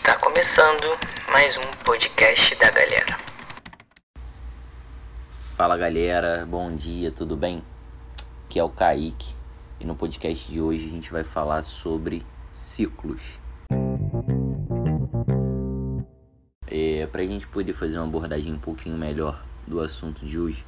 [0.00, 0.98] Está começando
[1.30, 3.18] mais um podcast da galera.
[5.54, 7.62] Fala galera, bom dia, tudo bem?
[8.46, 9.34] Aqui é o Kaique
[9.78, 13.38] e no podcast de hoje a gente vai falar sobre ciclos.
[16.66, 20.64] É, Para a gente poder fazer uma abordagem um pouquinho melhor do assunto de hoje,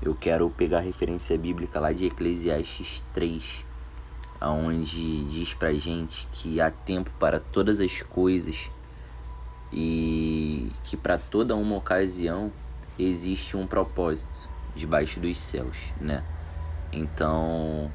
[0.00, 3.67] eu quero pegar a referência bíblica lá de Eclesiastes 3,
[4.40, 8.70] aonde diz pra gente que há tempo para todas as coisas
[9.72, 12.52] e que para toda uma ocasião
[12.98, 16.24] existe um propósito debaixo dos céus, né?
[16.92, 17.90] Então,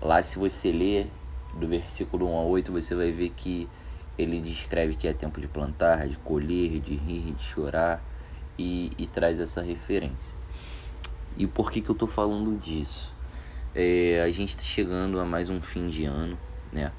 [0.00, 1.10] lá se você ler
[1.54, 3.68] do versículo 1 a 8, você vai ver que
[4.16, 8.02] ele descreve que é tempo de plantar, de colher, de rir, de chorar
[8.58, 10.36] e, e traz essa referência.
[11.36, 13.14] E por que, que eu tô falando disso?
[13.80, 16.36] É, a gente está chegando a mais um fim de ano,
[16.72, 16.90] né?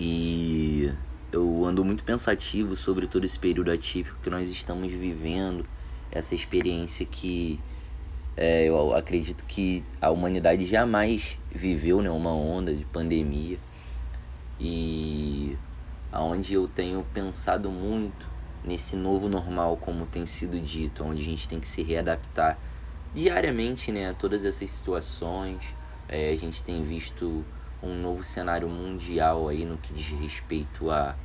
[0.00, 0.90] E
[1.30, 5.66] eu ando muito pensativo sobre todo esse período atípico que nós estamos vivendo,
[6.10, 7.60] essa experiência que
[8.38, 12.08] é, eu acredito que a humanidade jamais viveu, né?
[12.08, 13.58] Uma onda de pandemia
[14.58, 15.58] e
[16.10, 18.26] aonde eu tenho pensado muito
[18.64, 22.58] nesse novo normal, como tem sido dito, onde a gente tem que se readaptar
[23.14, 25.62] diariamente né, todas essas situações.
[26.08, 27.44] É, a gente tem visto
[27.82, 31.16] um novo cenário mundial aí no que diz respeito a,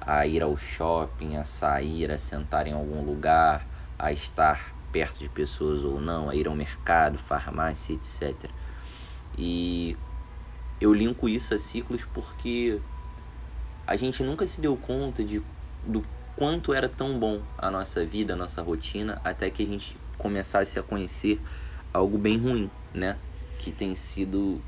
[0.00, 3.66] a ir ao shopping, a sair, a sentar em algum lugar,
[3.98, 8.50] a estar perto de pessoas ou não, a ir ao mercado, farmácia, etc.
[9.38, 9.96] E
[10.80, 12.80] eu linko isso a ciclos porque
[13.86, 15.42] a gente nunca se deu conta de,
[15.86, 16.04] do
[16.36, 20.78] quanto era tão bom a nossa vida, a nossa rotina, até que a gente começasse
[20.78, 21.40] a conhecer
[21.92, 23.16] algo bem ruim, né?
[23.58, 24.60] Que tem sido,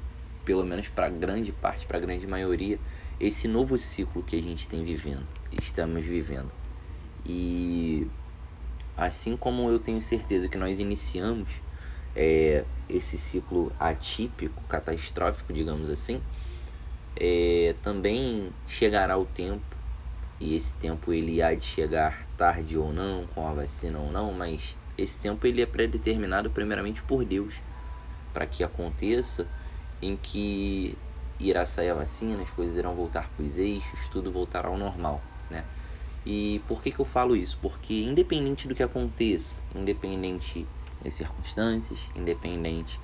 [0.44, 2.78] pelo menos para grande parte, para grande maioria,
[3.20, 6.50] esse novo ciclo que a gente tem vivendo, estamos vivendo.
[7.24, 8.08] E
[8.96, 11.48] assim como eu tenho certeza que nós iniciamos
[12.14, 16.20] é, esse ciclo atípico, catastrófico, digamos assim,
[17.16, 19.71] é, também chegará o tempo
[20.42, 24.32] e esse tempo ele há de chegar tarde ou não, com a vacina ou não,
[24.32, 27.54] mas esse tempo ele é predeterminado primeiramente por Deus
[28.32, 29.46] para que aconteça
[30.02, 30.98] em que
[31.38, 35.22] irá sair a vacina, as coisas irão voltar para os eixos, tudo voltará ao normal,
[35.48, 35.64] né?
[36.26, 37.56] E por que, que eu falo isso?
[37.62, 40.66] Porque independente do que aconteça, independente
[41.04, 42.98] das circunstâncias, independente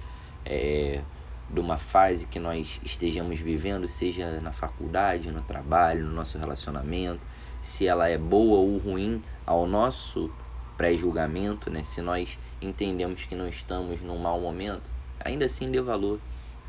[0.45, 1.03] é,
[1.51, 7.21] de uma fase que nós estejamos vivendo, seja na faculdade, no trabalho, no nosso relacionamento,
[7.63, 10.31] se ela é boa ou ruim ao nosso
[10.77, 11.83] pré-julgamento, né?
[11.83, 16.21] Se nós entendemos que não estamos num mau momento, ainda assim dê valor,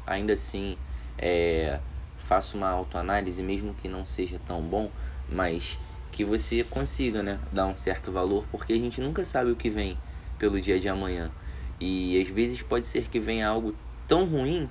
[0.06, 0.78] ainda assim
[1.18, 1.80] é,
[2.18, 4.90] faça uma autoanálise, mesmo que não seja tão bom,
[5.30, 5.78] mas
[6.12, 7.40] que você consiga, né?
[7.52, 9.98] Dar um certo valor, porque a gente nunca sabe o que vem
[10.38, 11.32] pelo dia de amanhã.
[11.80, 13.76] E às vezes pode ser que venha algo
[14.10, 14.68] tão ruim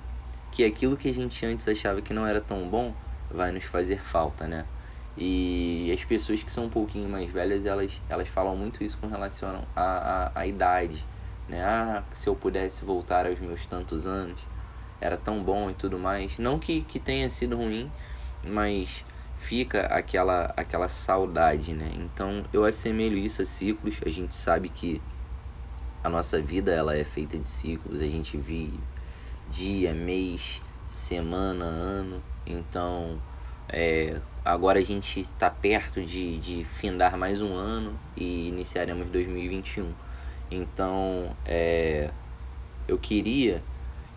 [0.51, 2.93] que aquilo que a gente antes achava que não era tão bom
[3.31, 4.65] vai nos fazer falta, né?
[5.17, 9.07] E as pessoas que são um pouquinho mais velhas, elas, elas falam muito isso com
[9.07, 11.05] relação à, à, à idade.
[11.47, 11.63] Né?
[11.63, 14.39] Ah, se eu pudesse voltar aos meus tantos anos,
[15.01, 16.37] era tão bom e tudo mais.
[16.37, 17.91] Não que, que tenha sido ruim,
[18.43, 19.03] mas
[19.39, 21.91] fica aquela, aquela saudade, né?
[21.95, 23.95] Então eu assemelho isso a ciclos.
[24.05, 25.01] A gente sabe que
[26.03, 28.01] a nossa vida ela é feita de ciclos.
[28.01, 28.79] A gente vive
[29.49, 32.21] dia, mês, semana, ano.
[32.45, 33.19] Então
[33.71, 39.93] é, agora a gente está perto de, de findar mais um ano e iniciaremos 2021.
[40.49, 42.09] Então, é,
[42.87, 43.61] eu queria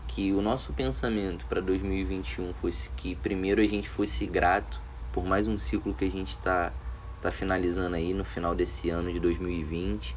[0.09, 4.81] que o nosso pensamento para 2021 fosse que primeiro a gente fosse grato
[5.13, 6.73] por mais um ciclo que a gente está
[7.21, 10.17] tá finalizando aí no final desse ano de 2020,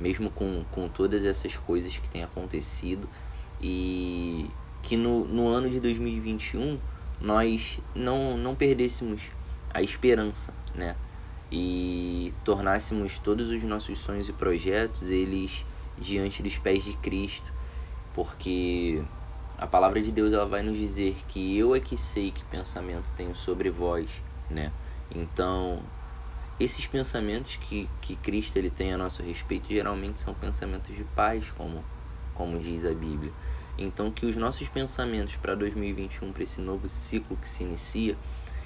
[0.00, 3.08] mesmo com, com todas essas coisas que têm acontecido,
[3.66, 4.50] e
[4.82, 6.78] que no, no ano de 2021
[7.18, 9.22] nós não, não perdêssemos
[9.72, 10.94] a esperança, né?
[11.50, 15.64] E tornássemos todos os nossos sonhos e projetos eles
[15.98, 17.50] diante dos pés de Cristo,
[18.12, 19.02] porque
[19.56, 23.14] a palavra de Deus ela vai nos dizer que eu é que sei que pensamento
[23.16, 24.10] tenho sobre vós,
[24.50, 24.70] né?
[25.10, 25.80] Então,
[26.60, 31.50] esses pensamentos que, que Cristo ele tem a nosso respeito geralmente são pensamentos de paz,
[31.56, 31.82] como,
[32.34, 33.32] como diz a Bíblia.
[33.76, 38.16] Então, que os nossos pensamentos para 2021, para esse novo ciclo que se inicia,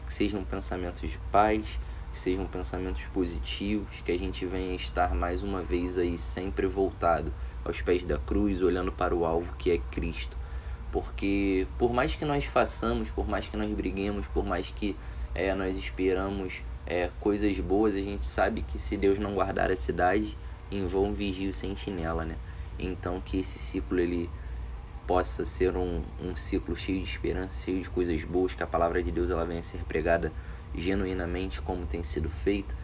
[0.06, 1.64] que sejam pensamentos de paz,
[2.12, 7.32] que sejam pensamentos positivos, que a gente venha estar mais uma vez aí sempre voltado
[7.64, 10.36] aos pés da cruz, olhando para o alvo que é Cristo.
[10.90, 14.96] Porque por mais que nós façamos, por mais que nós briguemos, por mais que
[15.34, 19.76] é, nós esperamos é, coisas boas, a gente sabe que se Deus não guardar a
[19.76, 20.36] cidade,
[20.70, 22.36] em vão vigia o sentinela, né?
[22.78, 24.30] Então que esse ciclo ele
[25.06, 29.02] possa ser um, um ciclo cheio de esperança, cheio de coisas boas, que a palavra
[29.02, 30.30] de Deus ela venha a ser pregada
[30.74, 32.74] genuinamente como tem sido feita.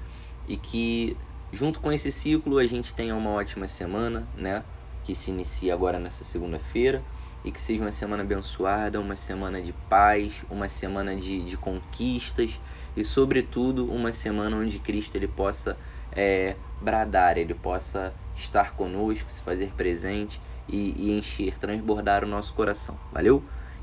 [0.48, 1.16] E que
[1.52, 4.64] junto com esse ciclo a gente tenha uma ótima semana, né?
[5.04, 7.02] Que se inicia agora nessa segunda-feira.
[7.44, 12.58] E que seja uma semana abençoada, uma semana de paz, uma semana de, de conquistas.
[12.96, 15.76] E sobretudo uma semana onde Cristo ele possa
[16.10, 22.54] é, bradar, ele possa estar conosco, se fazer presente e, e encher, transbordar o nosso
[22.54, 22.98] coração.
[23.12, 23.42] Valeu?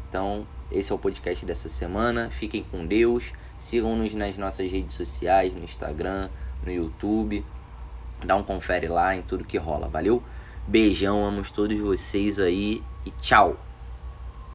[0.10, 2.30] Então, esse é o podcast dessa semana.
[2.30, 3.32] Fiquem com Deus.
[3.58, 6.30] Sigam-nos nas nossas redes sociais, no Instagram,
[6.66, 7.46] no YouTube.
[8.26, 9.88] Dá um confere lá em tudo que rola.
[9.88, 10.22] Valeu?
[10.68, 13.71] Beijão, amo todos vocês aí e tchau!